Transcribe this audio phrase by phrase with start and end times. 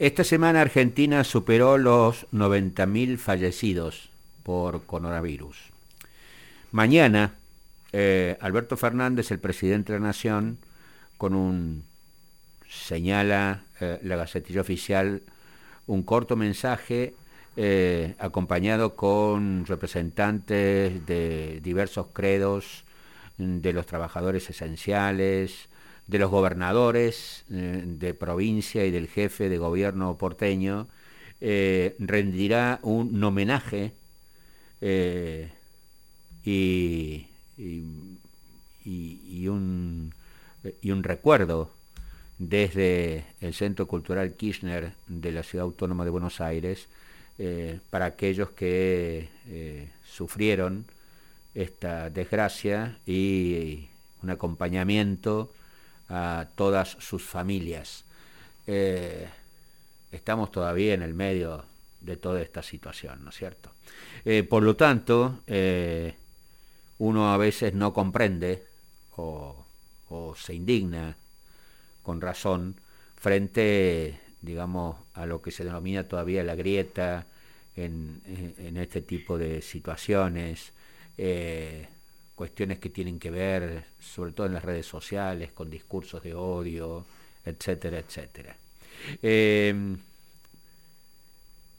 [0.00, 4.08] Esta semana Argentina superó los 90.000 fallecidos
[4.42, 5.58] por coronavirus.
[6.72, 7.34] Mañana,
[7.92, 10.56] eh, Alberto Fernández, el presidente de la Nación,
[11.18, 11.84] con un,
[12.66, 15.20] señala eh, la Gacetilla Oficial,
[15.86, 17.12] un corto mensaje
[17.58, 22.84] eh, acompañado con representantes de diversos credos,
[23.36, 25.68] de los trabajadores esenciales,
[26.10, 30.88] de los gobernadores eh, de provincia y del jefe de gobierno porteño,
[31.40, 33.92] eh, rendirá un homenaje
[34.80, 35.52] eh,
[36.44, 37.26] y,
[39.46, 40.12] un,
[40.82, 41.70] y un recuerdo
[42.38, 46.88] desde el Centro Cultural Kirchner de la Ciudad Autónoma de Buenos Aires
[47.88, 49.28] para aquellos que
[50.04, 50.84] sufrieron
[51.54, 53.88] esta desgracia y
[54.22, 55.50] un acompañamiento
[56.10, 58.04] a todas sus familias.
[58.66, 59.28] Eh,
[60.10, 61.64] estamos todavía en el medio
[62.00, 63.70] de toda esta situación, ¿no es cierto?
[64.24, 66.14] Eh, por lo tanto, eh,
[66.98, 68.64] uno a veces no comprende
[69.16, 69.56] o,
[70.36, 71.16] se indigna
[72.02, 72.74] con razón
[73.16, 77.26] frente, digamos, a lo que se denomina todavía la grieta
[77.76, 78.20] en,
[78.76, 80.72] este tipo de situaciones
[82.40, 87.04] cuestiones que tienen que ver, sobre todo en las redes sociales, con discursos de odio,
[87.44, 88.56] etcétera, etcétera.
[89.22, 89.74] Eh,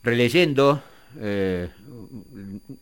[0.04, 0.80] releyendo
[1.18, 1.68] eh,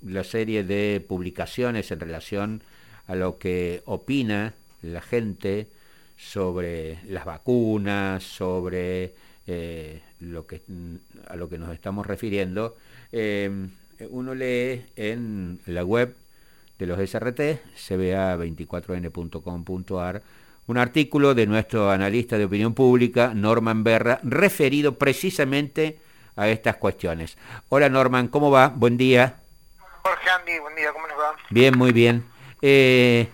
[0.04, 2.62] la serie de publicaciones en relación
[3.06, 5.66] a lo que opina la gente
[6.18, 9.14] sobre las vacunas, sobre
[9.46, 10.60] eh, lo que,
[11.28, 12.76] a lo que nos estamos refiriendo,
[13.10, 16.14] uno lee en la web
[16.80, 20.22] de los SRT, cba24n.com.ar,
[20.66, 26.00] un artículo de nuestro analista de opinión pública, Norman Berra, referido precisamente
[26.36, 27.36] a estas cuestiones.
[27.68, 28.68] Hola Norman, ¿cómo va?
[28.68, 29.40] Buen día.
[30.02, 31.36] Jorge Andy, buen día, ¿cómo les va?
[31.50, 32.24] Bien, muy bien.
[32.62, 33.28] Eh,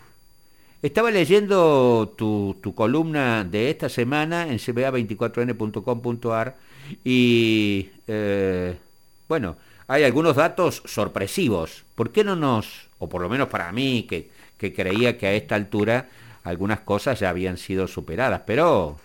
[0.82, 6.56] estaba leyendo tu, columna de esta semana en cba24n.com.ar
[7.04, 8.76] y, eh,
[9.28, 9.56] bueno,
[9.86, 11.84] hay algunos datos sorpresivos.
[11.94, 14.30] ¿Por qué no nos o por lo menos para mí, que,
[14.72, 16.08] creía que a esta altura
[16.44, 18.98] algunas cosas ya habían sido superadas, pero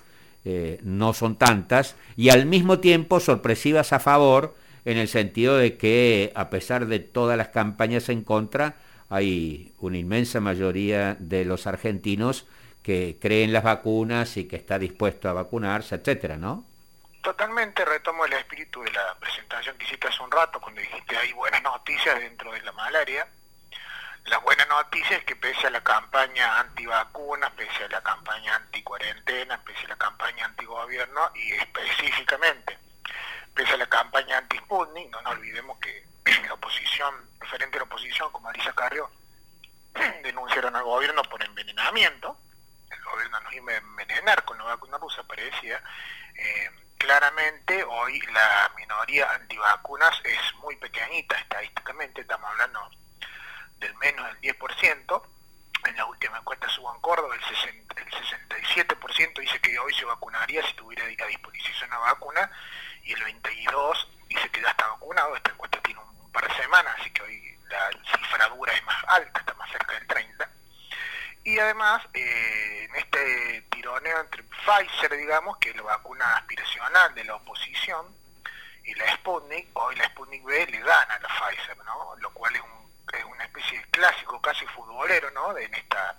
[0.46, 5.78] eh, no son tantas, y al mismo tiempo sorpresivas a favor, en el sentido de
[5.78, 8.76] que a pesar de todas las campañas en contra,
[9.10, 12.48] hay una inmensa mayoría de los argentinos
[12.82, 16.66] que creen las vacunas y que está dispuesto a vacunarse, etcétera, ¿no?
[17.22, 21.32] Totalmente retomo el espíritu de la presentación que hiciste hace un rato, cuando dijiste hay
[21.34, 23.28] buenas noticias dentro de la malaria.
[24.26, 29.62] La buena noticia es que pese a la campaña antivacunas, pese a la campaña anticuarentena,
[29.64, 32.82] pese a la campaña antigobierno y específicamente
[33.54, 36.06] pese a la campaña anti-Sputnik, no nos olvidemos que
[36.48, 39.10] la oposición, referente a la oposición como Alicia Carrió,
[40.24, 42.38] denunciaron al gobierno por envenenamiento,
[42.90, 45.82] el gobierno nos iba a envenenar con la vacuna rusa, parecía,
[46.36, 52.90] eh, claramente hoy la minoría antivacunas es muy pequeñita estadísticamente, estamos hablando
[53.82, 55.24] del menos del 10%.
[55.84, 60.74] En la última encuesta subo en Córdoba, el, 67% dice que hoy se vacunaría si
[60.74, 62.52] tuviera a disposición una vacuna
[63.04, 65.36] y el 22% dice que ya está vacunado.
[65.36, 69.04] Esta encuesta tiene un par de semanas, así que hoy la cifra dura es más
[69.08, 70.48] alta, está más cerca del 30%.
[71.44, 77.24] Y además, eh, en este tironeo entre Pfizer, digamos, que es la vacuna aspiracional de
[77.24, 78.16] la oposición,
[78.84, 82.16] y la Sputnik, hoy la Sputnik B le gana a la Pfizer, ¿no?
[82.18, 82.82] Lo cual es un
[83.18, 83.80] es una especie
[84.42, 85.58] casi futbolero, ¿no?
[85.58, 86.18] En esta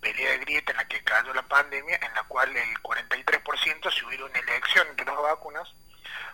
[0.00, 4.04] pelea de grieta en la que cayó la pandemia, en la cual el 43% si
[4.04, 5.74] hubiera una elección entre las vacunas,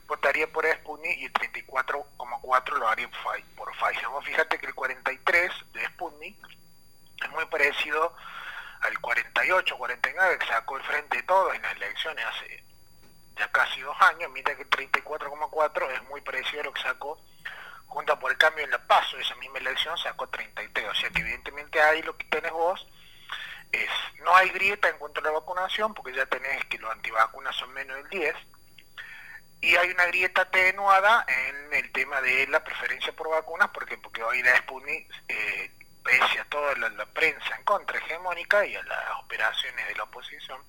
[0.06, 3.08] votaría por Sputnik y el 34,4% lo haría
[3.56, 4.08] por Pfizer.
[4.08, 6.36] Vos fíjate que el 43% de Sputnik
[7.22, 8.14] es muy parecido
[8.82, 12.62] al 48, 49 que sacó el frente de todos en las elecciones hace
[13.37, 17.19] ya casi dos años, mientras que el 34,4 es muy parecido a lo que sacó
[17.94, 21.20] Junta por el Cambio en la PASO, esa misma elección sacó 33, o sea que
[21.20, 22.85] evidentemente ahí lo que tenés vos
[23.70, 23.88] es,
[24.25, 27.73] no hay grieta en cuanto a la vacunación, porque ya tenés que los antivacunas son
[27.73, 28.35] menos del 10,
[29.61, 34.25] y hay una grieta atenuada en el tema de la preferencia por vacunas, porque porque
[34.25, 35.70] hoy la Sputnik, eh,
[36.02, 40.61] pese a toda la, prensa en contra hegemónica y a las operaciones de la oposición,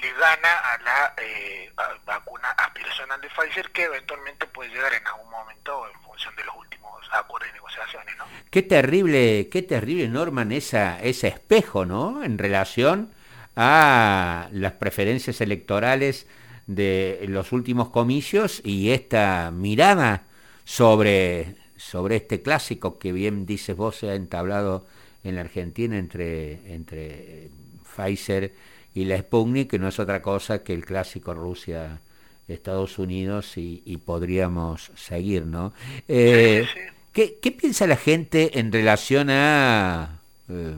[0.00, 1.72] le gana a la eh,
[2.04, 6.03] vacuna aspiracional de Pfizer que eventualmente puede llegar en algún momento en
[6.36, 8.14] de los últimos acuerdos y negociaciones.
[8.50, 12.22] Qué terrible, qué terrible, Norman, esa, ese espejo, ¿no?
[12.22, 13.10] En relación
[13.56, 16.26] a las preferencias electorales
[16.66, 20.24] de los últimos comicios y esta mirada
[20.64, 24.86] sobre, sobre este clásico que bien dices vos se ha entablado
[25.22, 27.50] en la Argentina entre, entre
[27.94, 28.54] Pfizer
[28.94, 32.00] y la Sputnik, que no es otra cosa que el clásico Rusia.
[32.48, 35.72] Estados Unidos y, podríamos seguir, ¿no?
[36.08, 36.66] Eh,
[37.12, 40.20] ¿qué, piensa la gente en relación a...
[40.48, 40.76] Eh,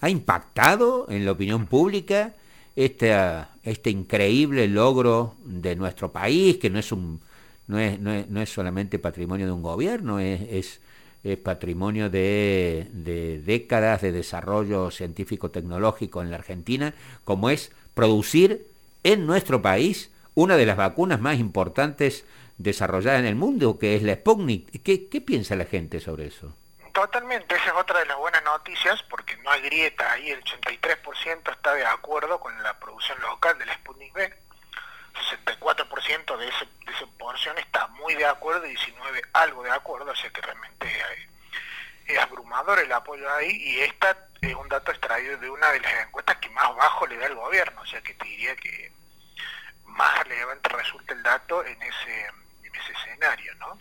[0.00, 2.34] ¿Ha impactado en la opinión pública
[2.74, 3.14] este,
[3.62, 7.20] este increíble logro de nuestro país, que no es, un,
[7.66, 10.80] no es, no es, no es solamente patrimonio de un gobierno, es,
[11.24, 16.94] es, patrimonio de, de, décadas de desarrollo científico-tecnológico en la Argentina,
[17.24, 18.66] como es producir
[19.02, 22.26] en nuestro país una de las vacunas más importantes
[22.58, 24.82] desarrolladas en el mundo, que es la Sputnik.
[24.82, 26.54] ¿Qué, piensa la gente sobre eso?
[26.92, 31.50] Totalmente, esa es otra de las buenas noticias, porque no hay grieta ahí, el 83%
[31.50, 34.34] está de acuerdo con la producción local del Sputnik B,
[35.48, 40.10] 64% de, ese, de esa porción está muy de acuerdo y 19 algo de acuerdo,
[40.10, 40.86] o sea que realmente
[42.06, 46.06] es abrumador el apoyo ahí y esta es un dato extraído de una de las
[46.06, 48.92] encuestas que más bajo le da el gobierno, o sea que te diría que
[49.96, 52.26] más relevante resulta el dato en ese,
[52.62, 53.78] en ese escenario, ¿no?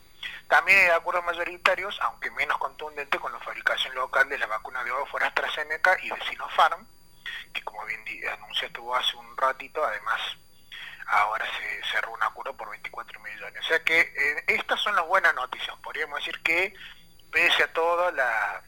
[0.48, 4.92] También hay acuerdos mayoritarios, aunque menos contundente, con la fabricación local de la vacuna de
[4.92, 6.86] Oxford AstraZeneca y de Sinopharm,
[7.54, 8.02] que como bien
[8.32, 10.22] anunciaste vos hace un ratito, además
[11.08, 13.60] ahora se cerró un acuerdo por 24 millones.
[13.60, 15.76] O sea que eh, estas son las buenas noticias.
[15.84, 16.74] Podríamos decir que,
[17.32, 18.62] pese a todo, la,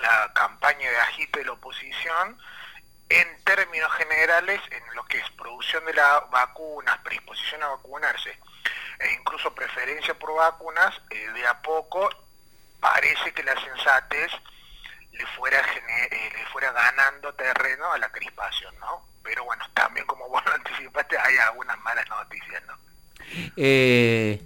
[0.00, 2.38] la campaña de agite de la oposición,
[3.08, 8.30] en términos generales, en lo que es producción de las vacunas, predisposición a vacunarse,
[8.98, 12.08] e incluso preferencia por vacunas, eh, de a poco
[12.80, 14.30] parece que la sensatez
[15.12, 19.06] le fuera, eh, le fuera ganando terreno a la crispación, ¿no?
[19.22, 22.74] Pero bueno, también como vos lo anticipaste, hay algunas malas noticias, ¿no?
[23.56, 24.40] Eh,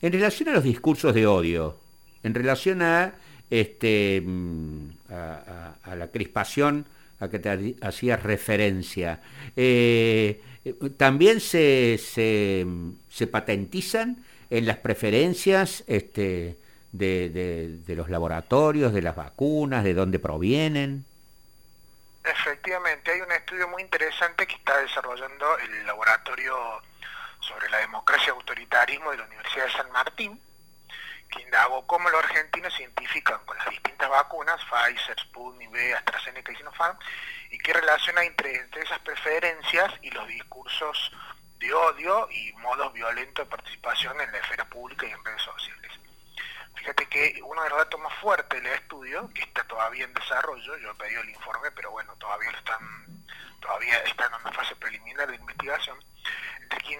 [0.00, 1.78] en relación a los discursos de odio,
[2.22, 3.12] en relación a,
[3.50, 6.86] este, mm, a, la crispación
[7.22, 9.20] a que te hacías referencia,
[10.96, 16.56] también se, se, patentizan en las preferencias este,
[16.92, 21.04] de, de, los laboratorios, de las vacunas, de dónde provienen.
[22.24, 26.54] Efectivamente, hay un estudio muy interesante que está desarrollando el laboratorio
[27.40, 30.40] sobre la democracia y autoritarismo de la Universidad de San Martín,
[31.32, 36.56] que indagó cómo los argentinos se identifican con las distintas vacunas, Pfizer, Sputnik AstraZeneca y
[36.56, 36.98] Sinopharm,
[37.50, 41.12] y qué relación hay entre, esas preferencias y los discursos
[41.58, 45.92] de odio y modos violentos de participación en la esfera pública y en redes sociales.
[46.74, 50.76] Fíjate que uno de los datos más fuertes del estudio, que está todavía en desarrollo,
[50.78, 53.24] yo he pedido el informe, pero bueno, todavía están,
[53.60, 56.11] todavía están en una fase preliminar de investigación, entre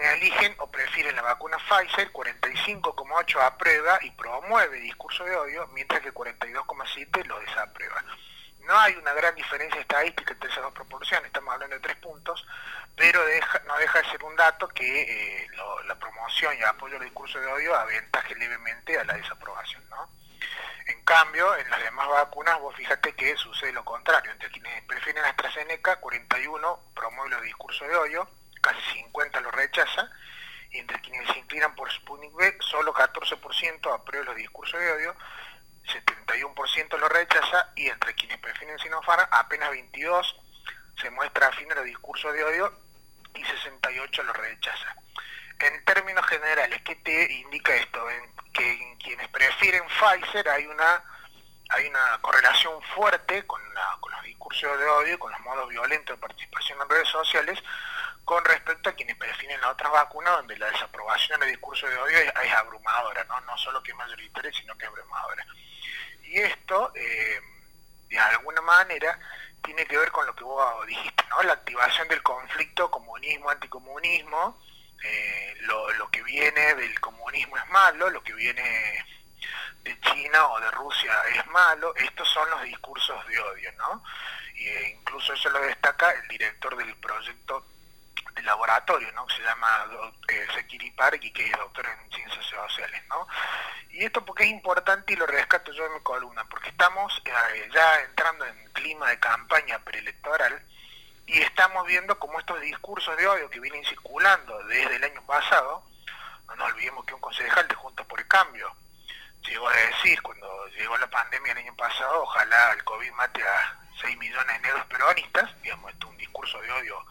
[0.04, 6.12] eligen o prefieren la vacuna Pfizer, 45,8 aprueba y promueve discurso de odio, mientras que
[6.12, 8.04] 42,7 lo desaprueba.
[8.60, 12.46] No hay una gran diferencia estadística entre esas dos proporciones, estamos hablando de tres puntos,
[12.96, 13.20] pero
[13.66, 15.46] no deja de ser un dato que eh,
[15.86, 19.82] la promoción y el apoyo al discurso de odio aventaje levemente a la desaprobación.
[19.90, 20.08] ¿no?
[20.86, 24.30] En cambio, en las demás vacunas, vos fíjate que sucede lo contrario.
[24.30, 28.28] Entre quienes prefieren AstraZeneca, 41 promueve los discursos de odio,
[28.62, 30.10] casi 50 lo rechaza,
[30.70, 35.14] y entre quienes se inclinan por Sputnik V, solo 14% aprueba los discursos de odio,
[35.86, 40.36] 71% lo rechaza y entre quienes prefieren Sinopharm apenas 22
[41.00, 42.72] se muestra afín a los discursos de odio
[43.34, 44.96] y 68 lo rechaza.
[45.58, 48.04] En términos generales, ¿qué te indica esto?
[48.52, 51.04] Que en quienes prefieren Pfizer hay una
[51.74, 53.60] hay una correlación fuerte con,
[54.00, 57.58] con los discursos de odio, con los modos violentos de participación en redes sociales,
[58.24, 62.18] con respecto a quienes prefieren la otra vacuna, donde la desaprobación del discurso de odio
[62.18, 63.40] es, abrumadora, ¿no?
[63.42, 65.44] no solo que es mayoritaria, sino que es abrumadora.
[66.22, 67.40] Y esto, eh,
[68.08, 69.18] de alguna manera,
[69.62, 71.42] tiene que ver con lo que vos dijiste, ¿no?
[71.42, 74.60] La activación del conflicto comunismo-anticomunismo,
[75.04, 79.04] eh, lo, que viene del comunismo es malo, lo que viene
[79.82, 84.04] de China o de Rusia es malo, estos son los discursos de odio, ¿no?
[84.54, 87.66] E incluso eso lo destaca el director del proyecto
[88.44, 89.26] laboratorio, ¿no?
[89.26, 89.86] que se llama
[90.28, 93.02] eh, Park y que es doctor en ciencias sociales.
[93.08, 93.26] ¿no?
[93.90, 97.68] Y esto porque es importante y lo rescato yo en mi columna, porque estamos eh,
[97.72, 100.64] ya entrando en clima de campaña preelectoral
[101.26, 105.84] y estamos viendo cómo estos discursos de odio que vienen circulando desde el año pasado,
[106.46, 108.74] no nos olvidemos que un concejal de Juntos por el Cambio
[109.42, 113.78] llegó a decir cuando llegó la pandemia el año pasado, ojalá el COVID mate a
[114.00, 117.04] 6 millones de negros peronistas, digamos, esto es un discurso de odio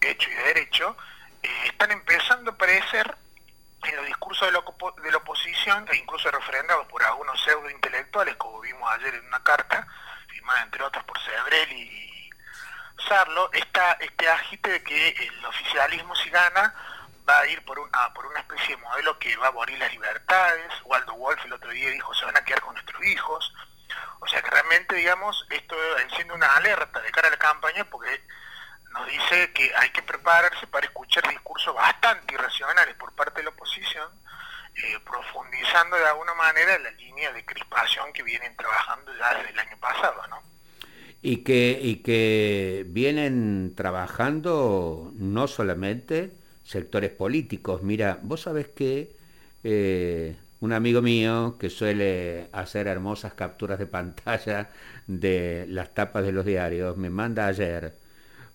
[0.00, 0.96] hecho y derecho,
[1.42, 3.16] eh, están empezando a aparecer
[3.84, 4.64] en los discursos de la,
[5.02, 9.42] de la oposición e incluso refrendados por algunos pseudo intelectuales, como vimos ayer en una
[9.42, 9.86] carta,
[10.28, 12.30] firmada entre otros por Cebrel y
[13.08, 16.74] Sarlo, está este agite de que el oficialismo si gana
[17.28, 19.92] va a ir por una, por una especie de modelo que va a morir las
[19.92, 20.72] libertades.
[20.84, 23.52] Waldo Wolf el otro día dijo, se van a quedar con nuestros hijos.
[24.20, 28.22] O sea que realmente, digamos, esto enciende una alerta de cara a la campaña porque
[28.96, 33.50] nos dice que hay que prepararse para escuchar discursos bastante irracionales por parte de la
[33.50, 34.08] oposición,
[34.74, 39.58] eh, profundizando de alguna manera la línea de crispación que vienen trabajando ya desde el
[39.58, 40.42] año pasado, ¿no?
[41.22, 46.30] Y que, y que vienen trabajando no solamente
[46.62, 47.82] sectores políticos.
[47.82, 49.16] Mira, vos sabés que
[49.64, 54.70] eh, un amigo mío que suele hacer hermosas capturas de pantalla
[55.06, 57.94] de las tapas de los diarios, me manda ayer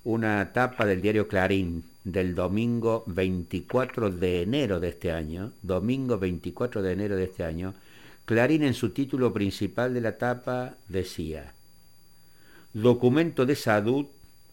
[0.04, 6.82] una tapa del diario Clarín del domingo 24 de enero de este año, domingo 24
[6.82, 7.74] de enero de este año,
[8.26, 11.54] Clarín en su título principal de la tapa decía,
[12.74, 14.06] documento de salud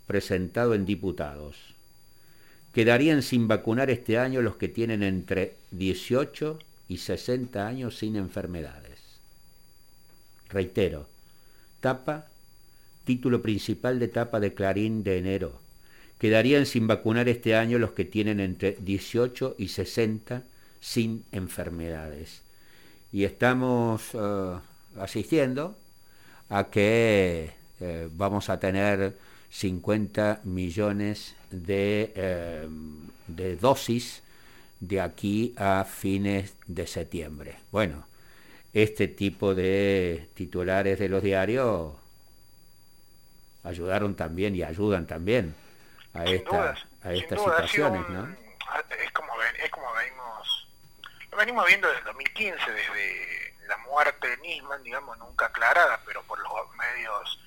[0.06, 1.78] presentado en diputados
[2.72, 9.00] quedarían sin vacunar este año los que tienen entre 18 y 60 años sin enfermedades.
[10.48, 11.08] Reitero,
[11.80, 12.26] tapa,
[13.08, 15.62] título principal de tapa de Clarín de enero.
[16.18, 20.42] Quedarían sin vacunar este año los que tienen entre 18 y 60
[20.78, 22.42] sin enfermedades.
[23.10, 24.58] Y estamos eh,
[24.98, 25.74] asistiendo
[26.50, 29.16] a que eh, vamos a tener
[29.48, 34.22] 50 millones de, em, de dosis
[34.80, 37.56] de aquí a fines de septiembre.
[37.72, 38.06] Bueno,
[38.74, 41.94] este tipo de titulares de los diarios
[43.64, 45.54] ayudaron también y ayudan también
[46.14, 48.28] a, esta, a estas situaciones, ¿no?
[48.90, 50.68] Es como, es como venimos,
[51.30, 56.22] lo venimos viendo desde el 2015, desde la muerte de Nisman, digamos, nunca aclarada, pero
[56.22, 57.40] por los medios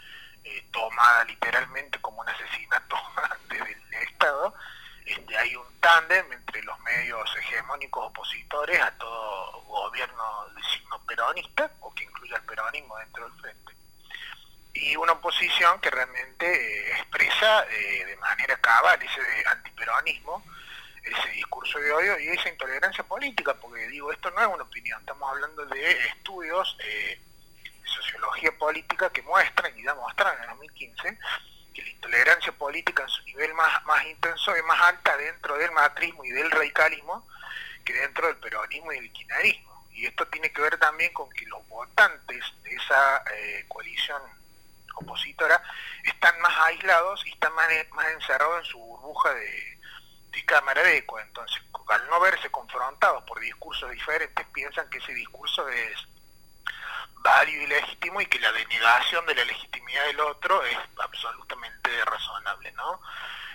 [0.44, 2.96] eh, tomada literalmente como un asesinato
[3.50, 4.53] del Estado,
[5.06, 11.72] este, hay un tándem entre los medios hegemónicos opositores a todo gobierno de signo peronista,
[11.82, 13.70] o que incluya el peronismo dentro del frente,
[14.81, 20.43] y una oposición que realmente eh, expresa eh, de manera cabal ese antiperonismo,
[21.03, 25.00] ese discurso de odio y esa intolerancia política, porque digo, esto no es una opinión,
[25.00, 26.77] estamos hablando de estudios
[27.91, 31.19] sociología política que muestran y demuestran en el 2015
[31.73, 35.71] que la intolerancia política en su nivel más, más intenso es más alta dentro del
[35.71, 37.27] matrismo y del radicalismo
[37.85, 39.88] que dentro del peronismo y del kirchnerismo.
[39.91, 44.21] Y esto tiene que ver también con que los votantes de esa eh, coalición
[45.01, 45.62] opositora
[46.03, 49.79] están más aislados y están más, más encerrados en su burbuja de,
[50.31, 51.20] de cámara de eco.
[51.20, 56.08] Entonces, al no verse confrontados por discursos diferentes, piensan que ese discurso es
[57.15, 62.72] válido y legítimo y que la denegación de la legitimidad del otro es absolutamente razonable,
[62.74, 63.01] ¿no?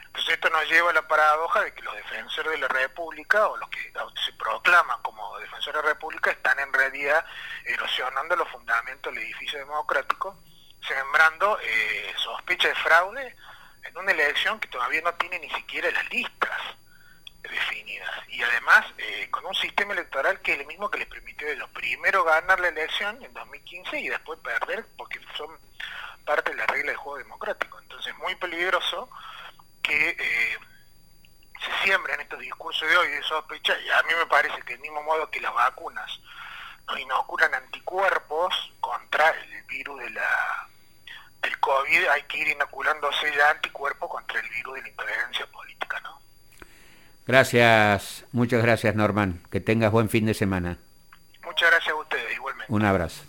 [0.05, 3.57] Entonces esto nos lleva a la paradoja de que los defensores de la República o
[3.57, 3.93] los que
[4.25, 7.25] se proclaman como defensores de la República están en realidad
[7.65, 10.38] erosionando los fundamentos del edificio democrático,
[10.87, 13.37] sembrando eh, sospecha de fraude
[13.85, 16.61] en una elección que todavía no tiene ni siquiera las listas
[17.42, 21.47] definidas y además eh, con un sistema electoral que es el mismo que les permitió
[21.47, 25.50] a ellos primero ganar la elección en 2015 y después perder porque son
[26.25, 27.78] parte de la regla de juego democrático.
[27.80, 29.09] Entonces es muy peligroso
[29.83, 30.59] que eh,
[31.61, 34.80] se siembren estos discursos de hoy de sospecha y a mí me parece que del
[34.80, 36.21] mismo modo que las vacunas
[36.87, 40.65] no inoculan anticuerpos contra el virus de la del
[41.66, 46.20] COVID, hay que ir inoculándose ya anticuerpos contra el virus de la intolerancia política, ¿no?
[47.26, 49.42] Gracias, muchas gracias Norman.
[49.50, 50.78] Que tengas buen fin de semana.
[51.42, 52.73] Muchas gracias a ustedes, igualmente.
[52.73, 53.20] Un abrazo.